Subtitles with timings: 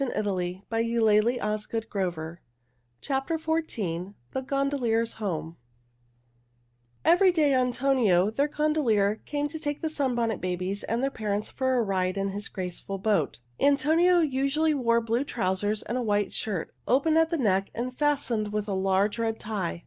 [0.01, 2.41] [Illustration: The Gondolier's Home]
[4.31, 5.57] THE GONDOLIER'S HOME
[7.05, 11.75] Every day Antonio, their gondolier, came to take the Sunbonnet Babies and their parents for
[11.77, 13.41] a ride in his graceful boat.
[13.59, 18.51] Antonio usually wore blue trousers and a white shirt, open at the neck and fastened
[18.51, 19.79] with a large red tie.